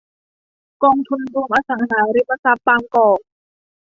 [0.83, 3.19] กองทุนรวมอสังหาริมทรัพย์บางกอก